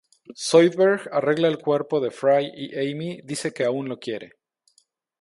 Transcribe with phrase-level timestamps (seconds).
[0.43, 4.31] Zoidberg arregla el cuerpo de Fry y Amy dice que aún lo quiere.